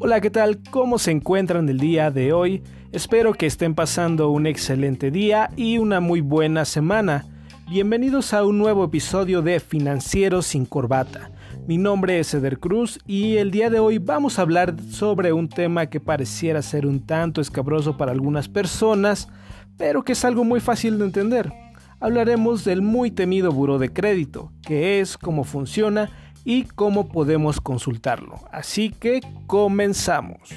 Hola, 0.00 0.20
¿qué 0.20 0.30
tal? 0.30 0.60
¿Cómo 0.70 0.98
se 0.98 1.10
encuentran 1.10 1.68
el 1.68 1.78
día 1.78 2.10
de 2.10 2.32
hoy? 2.32 2.62
Espero 2.92 3.34
que 3.34 3.46
estén 3.46 3.74
pasando 3.74 4.30
un 4.30 4.46
excelente 4.46 5.10
día 5.10 5.50
y 5.56 5.78
una 5.78 6.00
muy 6.00 6.22
buena 6.22 6.64
semana. 6.64 7.26
Bienvenidos 7.68 8.32
a 8.32 8.44
un 8.44 8.58
nuevo 8.58 8.84
episodio 8.84 9.42
de 9.42 9.60
Financieros 9.60 10.46
sin 10.46 10.64
Corbata. 10.64 11.30
Mi 11.66 11.76
nombre 11.76 12.18
es 12.18 12.32
Eder 12.32 12.58
Cruz 12.58 12.98
y 13.06 13.36
el 13.36 13.50
día 13.50 13.68
de 13.68 13.78
hoy 13.78 13.98
vamos 13.98 14.38
a 14.38 14.42
hablar 14.42 14.74
sobre 14.88 15.34
un 15.34 15.50
tema 15.50 15.86
que 15.86 16.00
pareciera 16.00 16.62
ser 16.62 16.86
un 16.86 17.00
tanto 17.00 17.42
escabroso 17.42 17.98
para 17.98 18.12
algunas 18.12 18.48
personas, 18.48 19.28
pero 19.76 20.02
que 20.02 20.12
es 20.12 20.24
algo 20.24 20.44
muy 20.44 20.60
fácil 20.60 20.98
de 20.98 21.04
entender. 21.04 21.52
Hablaremos 22.00 22.64
del 22.64 22.80
muy 22.80 23.10
temido 23.10 23.50
buro 23.50 23.78
de 23.78 23.92
crédito, 23.92 24.52
qué 24.62 25.00
es, 25.00 25.18
cómo 25.18 25.42
funciona 25.42 26.08
y 26.44 26.62
cómo 26.62 27.08
podemos 27.08 27.60
consultarlo. 27.60 28.38
Así 28.52 28.90
que 28.90 29.20
comenzamos. 29.48 30.48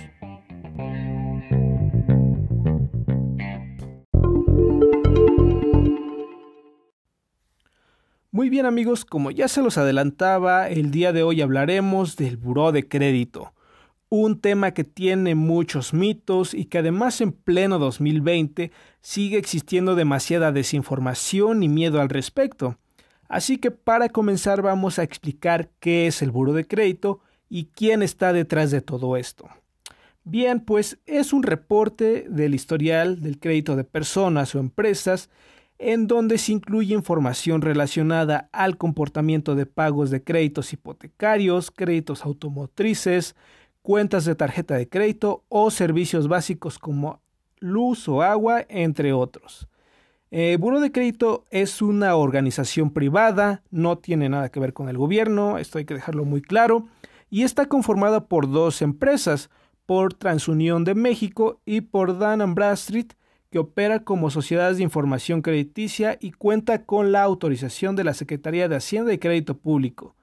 Muy 8.29 8.49
bien 8.49 8.67
amigos, 8.67 9.03
como 9.03 9.31
ya 9.31 9.47
se 9.47 9.63
los 9.63 9.79
adelantaba, 9.79 10.69
el 10.69 10.91
día 10.91 11.11
de 11.11 11.23
hoy 11.23 11.41
hablaremos 11.41 12.17
del 12.17 12.37
buró 12.37 12.71
de 12.71 12.87
crédito, 12.87 13.53
un 14.13 14.41
tema 14.41 14.71
que 14.71 14.83
tiene 14.83 15.35
muchos 15.35 15.93
mitos 15.93 16.53
y 16.53 16.65
que 16.65 16.79
además 16.79 17.21
en 17.21 17.31
pleno 17.31 17.79
2020 17.79 18.69
sigue 18.99 19.37
existiendo 19.37 19.95
demasiada 19.95 20.51
desinformación 20.51 21.63
y 21.63 21.69
miedo 21.69 22.01
al 22.01 22.09
respecto. 22.09 22.77
Así 23.29 23.57
que 23.57 23.71
para 23.71 24.09
comenzar 24.09 24.61
vamos 24.61 24.99
a 24.99 25.03
explicar 25.03 25.69
qué 25.79 26.07
es 26.07 26.21
el 26.21 26.29
buro 26.29 26.51
de 26.51 26.67
crédito 26.67 27.21
y 27.47 27.69
quién 27.73 28.03
está 28.03 28.33
detrás 28.33 28.69
de 28.69 28.81
todo 28.81 29.15
esto. 29.15 29.47
Bien, 30.25 30.59
pues 30.59 30.99
es 31.05 31.31
un 31.31 31.43
reporte 31.43 32.25
del 32.29 32.53
historial 32.53 33.21
del 33.21 33.39
crédito 33.39 33.77
de 33.77 33.85
personas 33.85 34.53
o 34.55 34.59
empresas 34.59 35.29
en 35.79 36.07
donde 36.07 36.37
se 36.37 36.51
incluye 36.51 36.93
información 36.93 37.61
relacionada 37.61 38.49
al 38.51 38.77
comportamiento 38.77 39.55
de 39.55 39.65
pagos 39.65 40.11
de 40.11 40.21
créditos 40.21 40.73
hipotecarios, 40.73 41.71
créditos 41.71 42.25
automotrices, 42.25 43.35
cuentas 43.81 44.25
de 44.25 44.35
tarjeta 44.35 44.75
de 44.75 44.87
crédito 44.87 45.43
o 45.49 45.71
servicios 45.71 46.27
básicos 46.27 46.79
como 46.79 47.21
luz 47.59 48.07
o 48.07 48.21
agua, 48.21 48.65
entre 48.69 49.13
otros. 49.13 49.67
Eh, 50.31 50.57
Buro 50.59 50.79
de 50.79 50.91
Crédito 50.91 51.45
es 51.51 51.81
una 51.81 52.15
organización 52.15 52.91
privada, 52.91 53.63
no 53.69 53.97
tiene 53.97 54.29
nada 54.29 54.49
que 54.49 54.61
ver 54.61 54.73
con 54.73 54.87
el 54.87 54.97
gobierno, 54.97 55.57
esto 55.57 55.77
hay 55.77 55.85
que 55.85 55.93
dejarlo 55.93 56.23
muy 56.23 56.41
claro, 56.41 56.87
y 57.29 57.43
está 57.43 57.65
conformada 57.65 58.25
por 58.27 58.49
dos 58.49 58.81
empresas, 58.81 59.49
por 59.85 60.13
Transunión 60.13 60.85
de 60.85 60.95
México 60.95 61.59
y 61.65 61.81
por 61.81 62.17
Dan 62.17 62.55
Bradstreet, 62.55 63.13
que 63.49 63.59
opera 63.59 64.05
como 64.05 64.29
sociedad 64.29 64.73
de 64.73 64.83
información 64.83 65.41
crediticia 65.41 66.17
y 66.21 66.31
cuenta 66.31 66.85
con 66.85 67.11
la 67.11 67.23
autorización 67.23 67.97
de 67.97 68.05
la 68.05 68.13
Secretaría 68.13 68.69
de 68.69 68.77
Hacienda 68.77 69.11
y 69.11 69.17
Crédito 69.17 69.57
Público. 69.57 70.15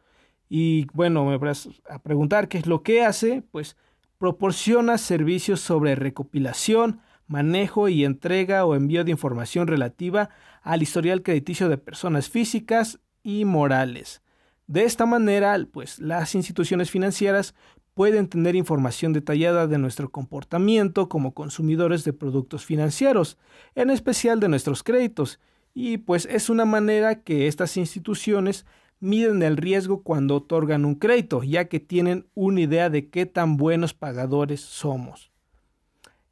Y 0.48 0.86
bueno, 0.92 1.24
me 1.24 1.36
vas 1.36 1.68
a 1.88 1.98
preguntar 2.00 2.48
qué 2.48 2.58
es 2.58 2.66
lo 2.66 2.82
que 2.82 3.04
hace, 3.04 3.42
pues 3.50 3.76
proporciona 4.18 4.98
servicios 4.98 5.60
sobre 5.60 5.94
recopilación, 5.94 7.00
manejo 7.26 7.88
y 7.88 8.04
entrega 8.04 8.64
o 8.64 8.74
envío 8.74 9.04
de 9.04 9.10
información 9.10 9.66
relativa 9.66 10.30
al 10.62 10.82
historial 10.82 11.22
crediticio 11.22 11.68
de 11.68 11.78
personas 11.78 12.28
físicas 12.28 12.98
y 13.22 13.44
morales. 13.44 14.22
De 14.66 14.84
esta 14.84 15.06
manera, 15.06 15.56
pues 15.70 15.98
las 15.98 16.34
instituciones 16.34 16.90
financieras 16.90 17.54
pueden 17.94 18.28
tener 18.28 18.54
información 18.54 19.12
detallada 19.12 19.66
de 19.66 19.78
nuestro 19.78 20.10
comportamiento 20.10 21.08
como 21.08 21.34
consumidores 21.34 22.04
de 22.04 22.12
productos 22.12 22.64
financieros, 22.64 23.38
en 23.74 23.90
especial 23.90 24.40
de 24.40 24.48
nuestros 24.48 24.82
créditos, 24.82 25.40
y 25.74 25.98
pues 25.98 26.26
es 26.26 26.48
una 26.48 26.64
manera 26.64 27.22
que 27.22 27.46
estas 27.46 27.76
instituciones 27.76 28.66
miden 29.00 29.42
el 29.42 29.56
riesgo 29.56 30.02
cuando 30.02 30.36
otorgan 30.36 30.84
un 30.84 30.94
crédito, 30.94 31.42
ya 31.42 31.66
que 31.66 31.80
tienen 31.80 32.26
una 32.34 32.60
idea 32.60 32.90
de 32.90 33.08
qué 33.08 33.26
tan 33.26 33.56
buenos 33.56 33.94
pagadores 33.94 34.60
somos. 34.60 35.30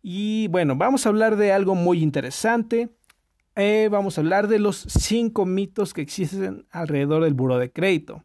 Y 0.02 0.48
bueno, 0.48 0.76
vamos 0.76 1.04
a 1.04 1.08
hablar 1.08 1.36
de 1.36 1.52
algo 1.52 1.74
muy 1.74 2.02
interesante. 2.02 2.90
Eh, 3.56 3.88
vamos 3.90 4.16
a 4.16 4.20
hablar 4.20 4.48
de 4.48 4.58
los 4.58 4.76
cinco 4.76 5.46
mitos 5.46 5.94
que 5.94 6.02
existen 6.02 6.66
alrededor 6.70 7.24
del 7.24 7.34
buro 7.34 7.58
de 7.58 7.72
crédito. 7.72 8.22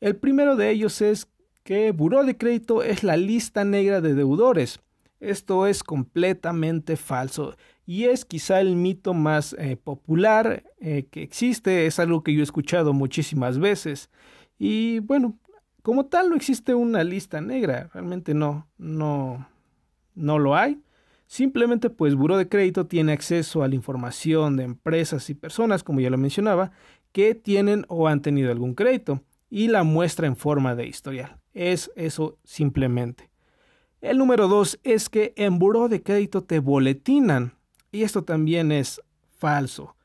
El 0.00 0.16
primero 0.16 0.56
de 0.56 0.70
ellos 0.70 1.00
es 1.00 1.28
que 1.64 1.92
Buró 1.92 2.24
de 2.24 2.38
Crédito 2.38 2.82
es 2.82 3.02
la 3.04 3.16
lista 3.16 3.64
negra 3.64 4.00
de 4.00 4.14
deudores. 4.14 4.80
Esto 5.20 5.66
es 5.66 5.82
completamente 5.82 6.96
falso 6.96 7.56
y 7.86 8.04
es 8.04 8.24
quizá 8.24 8.60
el 8.60 8.76
mito 8.76 9.14
más 9.14 9.54
eh, 9.58 9.76
popular 9.76 10.64
eh, 10.78 11.06
que 11.10 11.22
existe, 11.22 11.86
es 11.86 11.98
algo 11.98 12.22
que 12.22 12.32
yo 12.32 12.40
he 12.40 12.44
escuchado 12.44 12.92
muchísimas 12.92 13.58
veces 13.58 14.10
y 14.58 15.00
bueno, 15.00 15.38
como 15.82 16.06
tal 16.06 16.30
no 16.30 16.36
existe 16.36 16.74
una 16.74 17.02
lista 17.02 17.40
negra, 17.40 17.90
realmente 17.92 18.34
no, 18.34 18.68
no, 18.76 19.48
no 20.14 20.38
lo 20.38 20.56
hay. 20.56 20.80
Simplemente 21.26 21.90
pues 21.90 22.14
Buró 22.14 22.36
de 22.36 22.48
Crédito 22.48 22.86
tiene 22.86 23.12
acceso 23.12 23.62
a 23.62 23.68
la 23.68 23.74
información 23.74 24.56
de 24.56 24.64
empresas 24.64 25.28
y 25.30 25.34
personas, 25.34 25.84
como 25.84 26.00
ya 26.00 26.10
lo 26.10 26.18
mencionaba, 26.18 26.72
que 27.12 27.34
tienen 27.34 27.84
o 27.88 28.08
han 28.08 28.22
tenido 28.22 28.50
algún 28.50 28.74
crédito 28.74 29.22
y 29.50 29.68
la 29.68 29.82
muestra 29.82 30.26
en 30.26 30.36
forma 30.36 30.74
de 30.74 30.86
historial. 30.86 31.38
Es 31.54 31.90
eso 31.96 32.38
simplemente. 32.44 33.30
El 34.00 34.18
número 34.18 34.46
dos 34.46 34.78
es 34.84 35.08
que 35.08 35.32
en 35.36 35.58
buró 35.58 35.88
de 35.88 36.02
crédito 36.02 36.42
te 36.44 36.60
boletinan. 36.60 37.54
Y 37.90 38.02
esto 38.02 38.22
también 38.22 38.70
es 38.70 39.00
falso. 39.36 39.96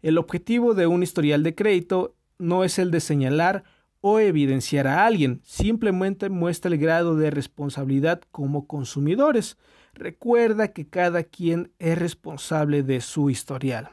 El 0.00 0.18
objetivo 0.18 0.74
de 0.74 0.86
un 0.86 1.02
historial 1.02 1.42
de 1.42 1.54
crédito 1.54 2.14
no 2.38 2.64
es 2.64 2.78
el 2.78 2.90
de 2.90 3.00
señalar 3.00 3.64
o 4.00 4.18
evidenciar 4.18 4.88
a 4.88 5.06
alguien, 5.06 5.40
simplemente 5.44 6.28
muestra 6.28 6.72
el 6.72 6.78
grado 6.78 7.14
de 7.14 7.30
responsabilidad 7.30 8.20
como 8.32 8.66
consumidores. 8.66 9.56
Recuerda 9.94 10.72
que 10.72 10.88
cada 10.88 11.22
quien 11.22 11.72
es 11.78 11.96
responsable 11.96 12.82
de 12.82 13.00
su 13.00 13.30
historial. 13.30 13.90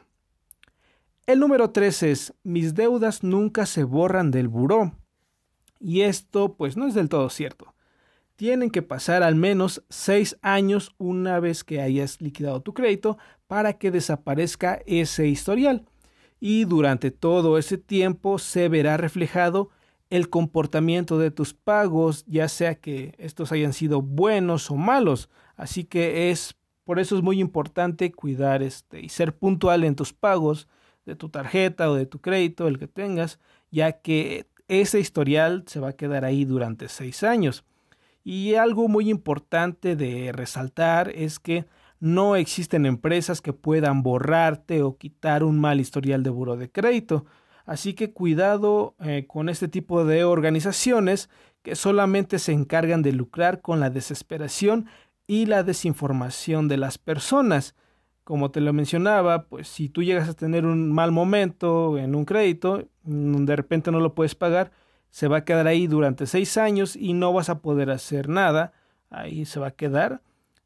El 1.26 1.38
número 1.38 1.70
3 1.70 2.02
es, 2.02 2.34
mis 2.42 2.74
deudas 2.74 3.22
nunca 3.22 3.66
se 3.66 3.84
borran 3.84 4.32
del 4.32 4.48
buró. 4.48 4.92
Y 5.78 6.00
esto 6.00 6.56
pues 6.56 6.76
no 6.76 6.88
es 6.88 6.94
del 6.94 7.08
todo 7.08 7.30
cierto. 7.30 7.72
Tienen 8.40 8.70
que 8.70 8.80
pasar 8.80 9.22
al 9.22 9.34
menos 9.34 9.84
seis 9.90 10.38
años 10.40 10.94
una 10.96 11.40
vez 11.40 11.62
que 11.62 11.82
hayas 11.82 12.22
liquidado 12.22 12.62
tu 12.62 12.72
crédito 12.72 13.18
para 13.46 13.74
que 13.74 13.90
desaparezca 13.90 14.80
ese 14.86 15.28
historial. 15.28 15.84
Y 16.40 16.64
durante 16.64 17.10
todo 17.10 17.58
ese 17.58 17.76
tiempo 17.76 18.38
se 18.38 18.70
verá 18.70 18.96
reflejado 18.96 19.68
el 20.08 20.30
comportamiento 20.30 21.18
de 21.18 21.30
tus 21.30 21.52
pagos, 21.52 22.24
ya 22.26 22.48
sea 22.48 22.76
que 22.76 23.14
estos 23.18 23.52
hayan 23.52 23.74
sido 23.74 24.00
buenos 24.00 24.70
o 24.70 24.76
malos. 24.76 25.28
Así 25.54 25.84
que 25.84 26.30
es 26.30 26.56
por 26.84 26.98
eso 26.98 27.18
es 27.18 27.22
muy 27.22 27.40
importante 27.40 28.10
cuidar 28.10 28.62
este 28.62 29.02
y 29.02 29.10
ser 29.10 29.36
puntual 29.36 29.84
en 29.84 29.96
tus 29.96 30.14
pagos 30.14 30.66
de 31.04 31.14
tu 31.14 31.28
tarjeta 31.28 31.90
o 31.90 31.94
de 31.94 32.06
tu 32.06 32.22
crédito, 32.22 32.68
el 32.68 32.78
que 32.78 32.88
tengas, 32.88 33.38
ya 33.70 34.00
que 34.00 34.46
ese 34.66 34.98
historial 34.98 35.64
se 35.66 35.78
va 35.78 35.88
a 35.88 35.92
quedar 35.92 36.24
ahí 36.24 36.46
durante 36.46 36.88
seis 36.88 37.22
años. 37.22 37.66
Y 38.24 38.54
algo 38.54 38.88
muy 38.88 39.10
importante 39.10 39.96
de 39.96 40.32
resaltar 40.32 41.10
es 41.10 41.38
que 41.38 41.66
no 41.98 42.36
existen 42.36 42.86
empresas 42.86 43.40
que 43.40 43.52
puedan 43.52 44.02
borrarte 44.02 44.82
o 44.82 44.96
quitar 44.96 45.44
un 45.44 45.60
mal 45.60 45.80
historial 45.80 46.22
de 46.22 46.30
buro 46.30 46.56
de 46.56 46.70
crédito. 46.70 47.26
Así 47.66 47.94
que 47.94 48.12
cuidado 48.12 48.94
eh, 49.00 49.26
con 49.26 49.48
este 49.48 49.68
tipo 49.68 50.04
de 50.04 50.24
organizaciones 50.24 51.28
que 51.62 51.76
solamente 51.76 52.38
se 52.38 52.52
encargan 52.52 53.02
de 53.02 53.12
lucrar 53.12 53.60
con 53.60 53.80
la 53.80 53.90
desesperación 53.90 54.86
y 55.26 55.46
la 55.46 55.62
desinformación 55.62 56.68
de 56.68 56.78
las 56.78 56.98
personas 56.98 57.74
como 58.30 58.52
te 58.52 58.60
lo 58.60 58.72
mencionaba, 58.72 59.46
pues 59.48 59.66
si 59.66 59.88
tú 59.88 60.04
llegas 60.04 60.28
a 60.28 60.34
tener 60.34 60.64
un 60.64 60.92
mal 60.92 61.10
momento 61.10 61.98
en 61.98 62.14
un 62.14 62.24
crédito, 62.24 62.88
mm, 63.02 63.44
de 63.44 63.56
repente 63.56 63.90
no 63.90 63.98
lo 63.98 64.14
puedes 64.14 64.36
pagar, 64.36 64.70
se 65.10 65.28
va 65.28 65.38
a 65.38 65.44
quedar 65.44 65.66
ahí 65.66 65.86
durante 65.86 66.26
seis 66.26 66.56
años 66.56 66.96
y 66.96 67.12
no 67.12 67.32
vas 67.32 67.50
a 67.50 67.60
poder 67.60 67.90
hacer 67.90 68.28
nada, 68.28 68.72
ahí 69.10 69.44
se 69.44 69.60
va 69.60 69.68
a 69.68 69.72
quedar. 69.72 70.22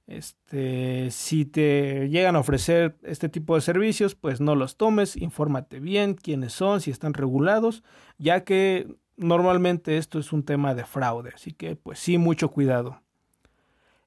Este, 0.07 1.11
si 1.11 1.47
te 1.47 2.09
llegan 2.11 2.37
a 2.37 2.41
ofrecer 2.41 2.97
este 3.03 3.31
tipo 3.31 3.55
de 3.55 3.63
servicios, 3.63 4.15
pues 4.15 4.41
no 4.41 4.55
los 4.55 4.77
tomes, 4.77 5.17
infórmate 5.17 5.81
bien 5.81 6.15
quiénes 6.15 6.53
son, 6.53 6.83
si 6.83 6.91
están 6.91 7.15
regulados, 7.15 7.83
ya 8.19 8.45
que 8.45 8.87
normalmente 9.17 9.97
esto 9.97 10.19
es 10.19 10.33
un 10.33 10.43
tema 10.43 10.75
de 10.75 10.85
fraude, 10.85 11.33
así 11.35 11.53
que 11.53 11.77
pues 11.77 11.99
sí, 11.99 12.19
mucho 12.19 12.51
cuidado. 12.51 13.01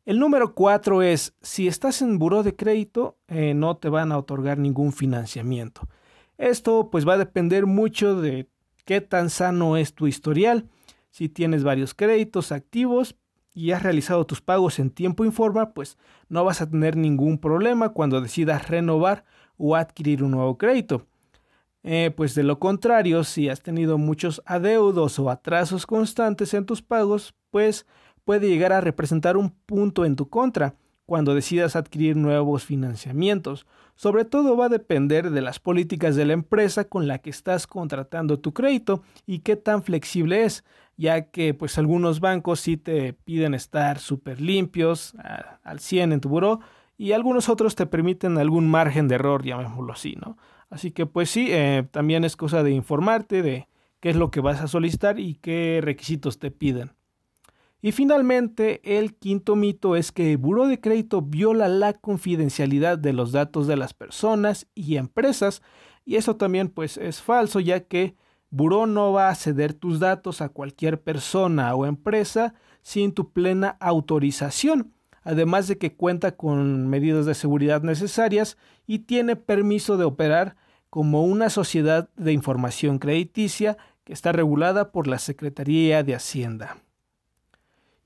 El 0.06 0.20
número 0.20 0.54
cuatro 0.54 1.02
es, 1.02 1.34
si 1.42 1.68
estás 1.68 2.02
en 2.02 2.18
buró 2.18 2.44
de 2.44 2.56
crédito, 2.56 3.18
eh, 3.28 3.54
no 3.54 3.76
te 3.76 3.90
van 3.90 4.12
a 4.12 4.18
otorgar 4.18 4.58
ningún 4.58 4.94
financiamiento. 4.94 5.90
Esto 6.38 6.90
pues 6.92 7.08
va 7.08 7.16
a 7.16 7.18
depender 7.18 7.66
mucho 7.66 8.22
de 8.22 8.48
qué 8.88 9.02
tan 9.02 9.30
sano 9.30 9.78
es 9.78 9.94
tu 9.94 10.08
historial. 10.08 10.70
Si 11.12 11.28
tienes 11.28 11.64
varios 11.64 11.94
créditos 11.94 12.54
activos 12.54 13.16
y 13.54 13.72
has 13.72 13.84
realizado 13.84 14.26
tus 14.26 14.42
pagos 14.42 14.80
en 14.80 14.92
tiempo 14.92 15.26
y 15.26 15.32
forma, 15.32 15.74
pues 15.74 15.98
no 16.30 16.46
vas 16.46 16.62
a 16.62 16.70
tener 16.70 16.96
ningún 16.96 17.38
problema 17.38 17.90
cuando 17.90 18.22
decidas 18.22 18.70
renovar 18.70 19.26
o 19.58 19.76
adquirir 19.76 20.24
un 20.24 20.32
nuevo 20.32 20.58
crédito. 20.58 21.06
Eh, 21.84 22.14
pues 22.16 22.34
de 22.34 22.44
lo 22.44 22.60
contrario, 22.60 23.26
si 23.26 23.50
has 23.50 23.62
tenido 23.62 23.98
muchos 23.98 24.42
adeudos 24.46 25.20
o 25.20 25.30
atrasos 25.30 25.86
constantes 25.86 26.54
en 26.54 26.66
tus 26.66 26.82
pagos, 26.82 27.36
pues 27.52 27.86
puede 28.24 28.48
llegar 28.48 28.72
a 28.72 28.82
representar 28.82 29.36
un 29.36 29.50
punto 29.50 30.06
en 30.06 30.16
tu 30.16 30.30
contra 30.30 30.76
cuando 31.08 31.34
decidas 31.34 31.76
adquirir 31.78 32.18
nuevos 32.18 32.66
financiamientos. 32.66 33.66
Sobre 33.96 34.26
todo 34.26 34.58
va 34.58 34.66
a 34.66 34.70
depender 34.70 35.32
de 35.32 35.42
las 35.42 35.58
políticas 35.58 36.16
de 36.18 36.26
la 36.26 36.34
empresa 36.34 36.84
con 36.84 37.08
la 37.08 37.20
que 37.20 37.32
estás 37.32 37.66
contratando 37.66 38.40
tu 38.40 38.54
crédito 38.54 39.02
y 39.26 39.40
qué 39.40 39.56
tan 39.56 39.82
flexible 39.82 40.44
es, 40.44 40.66
ya 40.98 41.32
que 41.32 41.54
pues 41.54 41.78
algunos 41.78 42.20
bancos 42.20 42.60
sí 42.60 42.76
te 42.76 43.14
piden 43.14 43.54
estar 43.54 44.00
súper 44.00 44.42
limpios 44.42 45.16
al 45.64 45.80
100 45.80 46.12
en 46.12 46.20
tu 46.20 46.28
buró 46.28 46.60
y 46.98 47.14
algunos 47.14 47.48
otros 47.48 47.76
te 47.76 47.86
permiten 47.86 48.38
algún 48.38 48.70
margen 48.70 49.08
de 49.08 49.16
error, 49.16 49.46
llamémoslo 49.46 49.94
así, 49.94 50.18
¿no? 50.22 50.38
Así 50.70 50.92
que 50.92 51.06
pues 51.06 51.30
sí, 51.30 51.48
eh, 51.52 51.88
también 51.90 52.26
es 52.26 52.36
cosa 52.36 52.64
de 52.64 52.72
informarte 52.72 53.42
de 53.42 53.70
qué 54.02 54.10
es 54.10 54.18
lo 54.18 54.30
que 54.30 54.42
vas 54.42 54.60
a 54.60 54.68
solicitar 54.68 55.20
y 55.20 55.36
qué 55.36 55.80
requisitos 55.82 56.38
te 56.38 56.52
piden. 56.52 56.97
Y 57.88 57.94
finalmente, 57.94 58.82
el 58.98 59.16
quinto 59.16 59.56
mito 59.56 59.96
es 59.96 60.12
que 60.12 60.34
el 60.34 60.38
Buró 60.38 60.68
de 60.68 60.82
Crédito 60.82 61.22
viola 61.22 61.70
la 61.70 61.94
confidencialidad 61.94 62.98
de 62.98 63.14
los 63.14 63.32
datos 63.32 63.66
de 63.66 63.78
las 63.78 63.94
personas 63.94 64.68
y 64.76 64.98
empresas, 64.98 65.62
y 66.04 66.18
eso 66.18 66.36
también 66.36 66.68
pues 66.68 66.98
es 66.98 67.22
falso, 67.22 67.62
ya 67.62 67.86
que 67.86 68.18
Buró 68.50 68.88
no 68.88 69.14
va 69.14 69.30
a 69.30 69.36
ceder 69.36 69.74
tus 69.74 70.02
datos 70.02 70.42
a 70.42 70.50
cualquier 70.50 71.02
persona 71.02 71.74
o 71.76 71.86
empresa 71.86 72.56
sin 72.82 73.14
tu 73.14 73.32
plena 73.32 73.78
autorización, 73.80 74.92
además 75.24 75.70
de 75.70 75.78
que 75.78 75.96
cuenta 75.96 76.36
con 76.36 76.90
medidas 76.90 77.26
de 77.26 77.36
seguridad 77.36 77.84
necesarias 77.84 78.58
y 78.86 79.00
tiene 79.00 79.38
permiso 79.38 79.96
de 79.96 80.04
operar 80.04 80.58
como 80.90 81.24
una 81.24 81.50
sociedad 81.50 82.10
de 82.18 82.34
información 82.34 83.00
crediticia 83.00 83.78
que 84.04 84.12
está 84.12 84.34
regulada 84.34 84.92
por 84.92 85.08
la 85.08 85.20
Secretaría 85.20 86.04
de 86.04 86.16
Hacienda. 86.16 86.76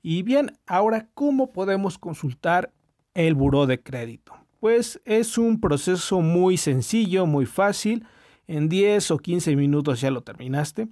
Y 0.02 0.24
bien, 0.24 0.58
ahora, 0.66 1.08
¿cómo 1.14 1.52
podemos 1.52 1.96
consultar 1.96 2.72
el 3.14 3.34
buró 3.34 3.66
de 3.66 3.80
crédito? 3.80 4.34
Pues 4.58 5.00
es 5.04 5.38
un 5.38 5.60
proceso 5.60 6.20
muy 6.20 6.56
sencillo, 6.56 7.24
muy 7.24 7.46
fácil. 7.46 8.04
En 8.48 8.68
10 8.68 9.12
o 9.12 9.18
15 9.18 9.54
minutos 9.54 10.00
ya 10.00 10.10
lo 10.10 10.22
terminaste. 10.22 10.88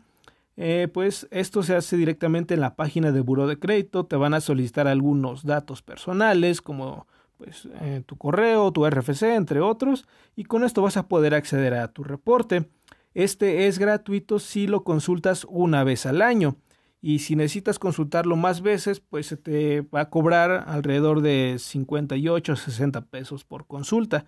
Eh, 0.57 0.89
pues 0.93 1.27
esto 1.33 1.65
se 1.65 1.75
hace 1.75 1.97
directamente 1.97 2.55
en 2.55 2.61
la 2.61 2.77
página 2.77 3.11
de 3.11 3.21
buró 3.21 3.49
de 3.49 3.59
crédito. 3.59 4.07
Te 4.07 4.15
van 4.15 4.35
a 4.35 4.41
solicitar 4.41 4.87
algunos 4.87 5.45
datos 5.45 5.83
personales 5.83 6.63
como 6.63 7.09
pues, 7.37 7.69
eh, 7.81 8.03
tu 8.07 8.17
correo, 8.17 8.71
tu 8.71 8.89
RFC, 8.89 9.35
entre 9.35 9.61
otros. 9.61 10.07
Y 10.37 10.45
con 10.45 10.63
esto 10.63 10.83
vas 10.83 10.97
a 10.97 11.09
poder 11.09 11.35
acceder 11.35 11.75
a 11.75 11.89
tu 11.89 12.05
reporte. 12.05 12.69
Este 13.15 13.67
es 13.67 13.81
gratuito 13.81 14.39
si 14.39 14.69
lo 14.69 14.85
consultas 14.85 15.45
una 15.49 15.83
vez 15.83 16.07
al 16.07 16.23
año 16.23 16.57
y 17.03 17.21
si 17.21 17.35
necesitas 17.35 17.79
consultarlo 17.79 18.37
más 18.37 18.61
veces, 18.61 19.01
pues 19.01 19.27
se 19.27 19.37
te 19.37 19.81
va 19.83 20.03
a 20.03 20.11
cobrar 20.11 20.65
alrededor 20.67 21.23
de 21.23 21.57
58 21.59 22.53
o 22.53 22.57
60 22.57 23.01
pesos 23.07 23.45
por 23.45 23.67
consulta. 23.67 24.27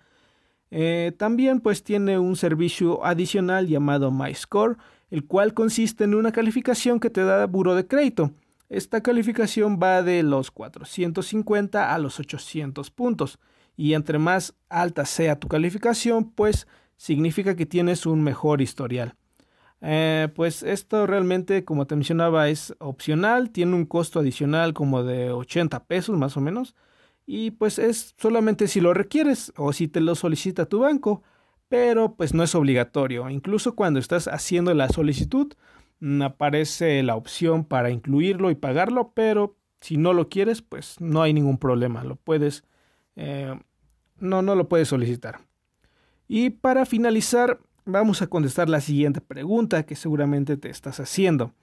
Eh, 0.71 1.11
también 1.17 1.59
pues 1.59 1.83
tiene 1.83 2.17
un 2.17 2.35
servicio 2.35 3.05
adicional 3.05 3.67
llamado 3.67 4.11
MyScore, 4.11 4.77
el 5.11 5.25
cual 5.25 5.53
consiste 5.53 6.05
en 6.05 6.15
una 6.15 6.31
calificación 6.31 6.99
que 6.99 7.11
te 7.11 7.23
da 7.23 7.45
Buro 7.45 7.75
de 7.75 7.85
Crédito. 7.85 8.31
Esta 8.69 9.01
calificación 9.01 9.79
va 9.81 10.01
de 10.01 10.23
los 10.23 10.49
450 10.49 11.93
a 11.93 11.97
los 11.99 12.19
800 12.19 12.89
puntos 12.89 13.37
y 13.77 13.93
entre 13.93 14.17
más 14.17 14.55
alta 14.67 15.05
sea 15.05 15.39
tu 15.39 15.47
calificación, 15.47 16.31
pues 16.31 16.67
significa 16.97 17.55
que 17.55 17.67
tienes 17.67 18.07
un 18.07 18.23
mejor 18.23 18.61
historial. 18.61 19.15
Eh, 19.85 20.29
pues 20.33 20.63
esto 20.63 21.05
realmente, 21.05 21.65
como 21.65 21.85
te 21.85 21.95
mencionaba, 21.95 22.47
es 22.47 22.73
opcional, 22.79 23.51
tiene 23.51 23.75
un 23.75 23.85
costo 23.85 24.21
adicional 24.21 24.73
como 24.73 25.03
de 25.03 25.31
80 25.31 25.83
pesos 25.85 26.17
más 26.17 26.37
o 26.37 26.41
menos. 26.41 26.73
Y 27.25 27.51
pues 27.51 27.79
es 27.79 28.15
solamente 28.17 28.67
si 28.67 28.79
lo 28.79 28.93
requieres 28.93 29.51
o 29.57 29.73
si 29.73 29.89
te 29.89 29.99
lo 29.99 30.15
solicita 30.15 30.67
tu 30.67 30.79
banco, 30.79 31.21
pero 31.67 32.15
pues 32.15 32.33
no 32.33 32.43
es 32.43 32.55
obligatorio. 32.55 33.29
Incluso 33.29 33.75
cuando 33.75 33.99
estás 33.99 34.27
haciendo 34.29 34.73
la 34.73 34.87
solicitud, 34.87 35.53
mm, 35.99 36.21
aparece 36.21 37.03
la 37.03 37.15
opción 37.17 37.65
para 37.65 37.89
incluirlo 37.91 38.51
y 38.51 38.55
pagarlo, 38.55 39.11
pero 39.13 39.57
si 39.81 39.97
no 39.97 40.13
lo 40.13 40.29
quieres, 40.29 40.61
pues 40.61 41.01
no 41.01 41.21
hay 41.21 41.33
ningún 41.33 41.57
problema. 41.57 42.05
Lo 42.05 42.15
puedes, 42.15 42.63
eh, 43.17 43.53
no, 44.19 44.41
no 44.41 44.55
lo 44.55 44.69
puedes 44.69 44.87
solicitar. 44.87 45.41
Y 46.27 46.51
para 46.51 46.85
finalizar, 46.85 47.59
vamos 47.85 48.21
a 48.21 48.27
contestar 48.27 48.69
la 48.69 48.81
siguiente 48.81 49.21
pregunta 49.21 49.83
que 49.83 49.95
seguramente 49.95 50.57
te 50.57 50.69
estás 50.69 50.99
haciendo. 50.99 51.53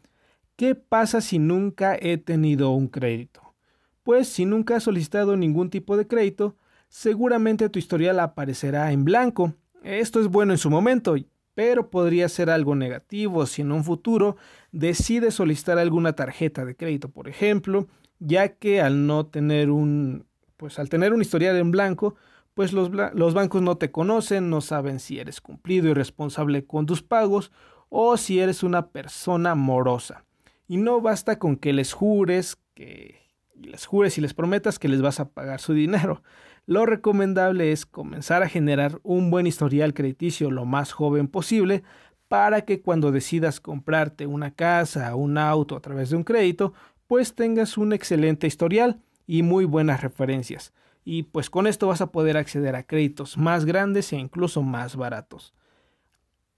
¿Qué 0.56 0.74
pasa 0.74 1.20
si 1.20 1.38
nunca 1.38 1.96
he 1.98 2.18
tenido 2.18 2.70
un 2.70 2.88
crédito? 2.88 3.54
Pues 4.02 4.28
si 4.28 4.44
nunca 4.44 4.76
has 4.76 4.82
solicitado 4.82 5.36
ningún 5.36 5.70
tipo 5.70 5.96
de 5.96 6.06
crédito, 6.06 6.56
seguramente 6.88 7.68
tu 7.68 7.78
historial 7.78 8.20
aparecerá 8.20 8.92
en 8.92 9.04
blanco. 9.04 9.54
Esto 9.82 10.20
es 10.20 10.28
bueno 10.28 10.52
en 10.52 10.58
su 10.58 10.68
momento, 10.68 11.16
pero 11.54 11.90
podría 11.90 12.28
ser 12.28 12.50
algo 12.50 12.74
negativo 12.74 13.46
si 13.46 13.62
en 13.62 13.72
un 13.72 13.84
futuro 13.84 14.36
decides 14.72 15.34
solicitar 15.34 15.78
alguna 15.78 16.14
tarjeta 16.14 16.64
de 16.64 16.76
crédito, 16.76 17.08
por 17.08 17.28
ejemplo, 17.28 17.88
ya 18.18 18.56
que 18.56 18.80
al 18.80 19.06
no 19.06 19.26
tener 19.26 19.70
un 19.70 20.26
pues 20.56 20.78
al 20.78 20.90
tener 20.90 21.14
un 21.14 21.22
historial 21.22 21.56
en 21.56 21.70
blanco, 21.70 22.16
pues 22.54 22.72
los, 22.72 22.90
bancos 23.34 23.62
no 23.62 23.76
te 23.76 23.90
conocen, 23.90 24.50
no 24.50 24.60
saben 24.60 25.00
si 25.00 25.18
eres 25.18 25.40
cumplido 25.40 25.88
y 25.88 25.94
responsable 25.94 26.64
con 26.64 26.86
tus 26.86 27.02
pagos 27.02 27.52
o 27.88 28.16
si 28.16 28.40
eres 28.40 28.62
una 28.62 28.88
persona 28.88 29.54
morosa. 29.54 30.24
Y 30.68 30.76
no 30.76 31.00
basta 31.00 31.38
con 31.38 31.56
que 31.56 31.72
les 31.72 31.92
jures 31.92 32.56
que 32.74 33.20
les 33.54 33.84
jures 33.84 34.16
y 34.16 34.20
les 34.20 34.32
prometas 34.32 34.78
que 34.78 34.88
les 34.88 35.02
vas 35.02 35.20
a 35.20 35.28
pagar 35.30 35.60
su 35.60 35.74
dinero. 35.74 36.22
Lo 36.66 36.86
recomendable 36.86 37.72
es 37.72 37.84
comenzar 37.84 38.42
a 38.42 38.48
generar 38.48 39.00
un 39.02 39.30
buen 39.30 39.46
historial 39.46 39.92
crediticio 39.92 40.50
lo 40.50 40.64
más 40.64 40.92
joven 40.92 41.28
posible 41.28 41.82
para 42.28 42.64
que 42.64 42.80
cuando 42.80 43.10
decidas 43.10 43.60
comprarte 43.60 44.26
una 44.26 44.52
casa 44.52 45.14
un 45.14 45.36
auto 45.36 45.76
a 45.76 45.80
través 45.80 46.10
de 46.10 46.16
un 46.16 46.24
crédito, 46.24 46.72
pues 47.06 47.34
tengas 47.34 47.76
un 47.76 47.92
excelente 47.92 48.46
historial 48.46 49.00
y 49.26 49.42
muy 49.42 49.64
buenas 49.64 50.00
referencias 50.00 50.72
y 51.04 51.24
pues 51.24 51.50
con 51.50 51.66
esto 51.66 51.88
vas 51.88 52.00
a 52.00 52.12
poder 52.12 52.36
acceder 52.36 52.76
a 52.76 52.82
créditos 52.82 53.38
más 53.38 53.64
grandes 53.64 54.12
e 54.12 54.16
incluso 54.16 54.62
más 54.62 54.96
baratos. 54.96 55.54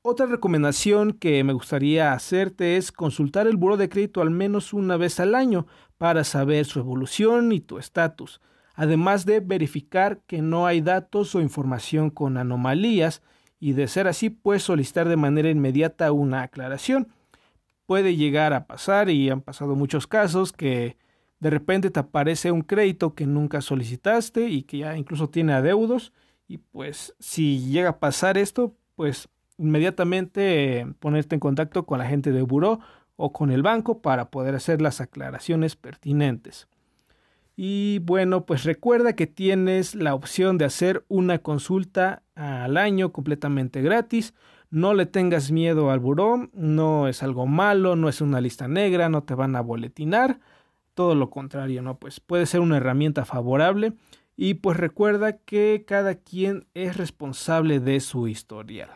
Otra 0.04 0.26
recomendación 0.26 1.12
que 1.12 1.44
me 1.44 1.52
gustaría 1.52 2.12
hacerte 2.12 2.76
es 2.76 2.90
consultar 2.90 3.46
el 3.46 3.56
buro 3.56 3.76
de 3.76 3.88
crédito 3.88 4.20
al 4.20 4.30
menos 4.30 4.72
una 4.72 4.96
vez 4.96 5.20
al 5.20 5.37
año 5.37 5.66
para 5.96 6.25
saber 6.25 6.64
su 6.64 6.80
evolución 6.80 7.52
y 7.52 7.61
tu 7.61 7.78
estatus, 7.78 8.40
además 8.75 9.26
de 9.26 9.38
verificar 9.38 10.20
que 10.26 10.42
no 10.42 10.66
hay 10.66 10.80
datos 10.80 11.37
o 11.37 11.40
información 11.40 12.11
con 12.11 12.37
anomalías 12.37 13.22
y 13.61 13.75
de 13.75 13.87
ser 13.87 14.08
así 14.08 14.28
puedes 14.28 14.64
solicitar 14.64 15.08
de 15.08 15.16
manera 15.16 15.50
inmediata 15.50 16.11
una 16.11 16.42
aclaración. 16.42 17.12
Puede 17.87 18.16
llegar 18.16 18.54
a 18.54 18.66
pasar 18.66 19.08
y 19.08 19.30
han 19.30 19.40
pasado 19.40 19.76
muchos 19.76 20.08
casos 20.08 20.52
que 20.52 20.96
de 21.42 21.50
repente 21.50 21.90
te 21.90 21.99
aparece 21.99 22.52
un 22.52 22.62
crédito 22.62 23.16
que 23.16 23.26
nunca 23.26 23.61
solicitaste 23.62 24.49
y 24.49 24.62
que 24.62 24.78
ya 24.78 24.96
incluso 24.96 25.28
tiene 25.28 25.52
adeudos 25.52 26.12
y 26.46 26.58
pues 26.58 27.16
si 27.18 27.58
llega 27.58 27.88
a 27.88 27.99
pasar 27.99 28.38
esto, 28.38 28.76
pues 28.94 29.28
inmediatamente 29.58 30.78
eh, 30.78 30.87
ponerte 31.00 31.34
en 31.34 31.40
contacto 31.40 31.84
con 31.84 31.99
la 31.99 32.06
gente 32.06 32.30
de 32.30 32.42
buró 32.42 32.78
o 33.16 33.32
con 33.32 33.50
el 33.50 33.62
banco 33.62 34.02
para 34.02 34.30
poder 34.30 34.54
hacer 34.54 34.80
las 34.80 35.00
aclaraciones 35.00 35.75
pertinentes. 35.75 36.68
Y 37.56 37.99
bueno, 38.04 38.46
pues 38.46 38.62
recuerda 38.62 39.14
que 39.14 39.26
tienes 39.26 39.96
la 39.96 40.14
opción 40.14 40.58
de 40.58 40.66
hacer 40.66 41.04
una 41.08 41.38
consulta 41.40 42.22
al 42.37 42.76
año 42.76 43.11
completamente 43.11 43.82
gratis. 43.82 44.32
No 44.70 44.94
le 44.94 45.06
tengas 45.06 45.50
miedo 45.50 45.90
al 45.90 45.99
buró, 45.99 46.49
no 46.52 47.08
es 47.08 47.25
algo 47.25 47.49
malo, 47.49 47.96
no 47.96 48.08
es 48.08 48.20
una 48.20 48.40
lista 48.40 48.68
negra, 48.68 49.08
no 49.08 49.25
te 49.25 49.34
van 49.34 49.56
a 49.56 49.61
boletinar 49.61 50.38
todo 50.94 51.14
lo 51.14 51.30
contrario, 51.30 51.82
¿no? 51.82 51.99
Pues 51.99 52.20
puede 52.20 52.46
ser 52.46 52.61
una 52.61 52.76
herramienta 52.76 53.25
favorable 53.25 53.94
y 54.37 54.54
pues 54.54 54.76
recuerda 54.76 55.38
que 55.38 55.84
cada 55.87 56.14
quien 56.14 56.66
es 56.75 56.96
responsable 56.96 57.80
de 57.80 58.00
su 58.00 58.28
historial. 58.28 58.90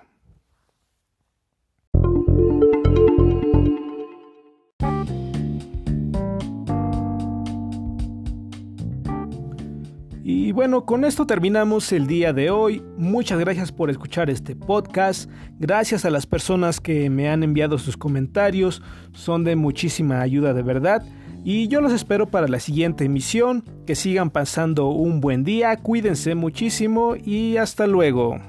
Y 10.28 10.50
bueno, 10.50 10.84
con 10.84 11.04
esto 11.04 11.24
terminamos 11.24 11.92
el 11.92 12.08
día 12.08 12.32
de 12.32 12.50
hoy. 12.50 12.82
Muchas 12.96 13.38
gracias 13.38 13.70
por 13.70 13.90
escuchar 13.90 14.28
este 14.28 14.56
podcast. 14.56 15.30
Gracias 15.60 16.04
a 16.04 16.10
las 16.10 16.26
personas 16.26 16.80
que 16.80 17.08
me 17.10 17.28
han 17.28 17.44
enviado 17.44 17.78
sus 17.78 17.96
comentarios. 17.96 18.82
Son 19.12 19.44
de 19.44 19.54
muchísima 19.54 20.20
ayuda 20.20 20.52
de 20.52 20.62
verdad. 20.62 21.04
Y 21.48 21.68
yo 21.68 21.80
los 21.80 21.92
espero 21.92 22.26
para 22.26 22.48
la 22.48 22.58
siguiente 22.58 23.04
emisión. 23.04 23.62
Que 23.86 23.94
sigan 23.94 24.30
pasando 24.30 24.88
un 24.88 25.20
buen 25.20 25.44
día. 25.44 25.76
Cuídense 25.76 26.34
muchísimo 26.34 27.14
y 27.14 27.56
hasta 27.56 27.86
luego. 27.86 28.40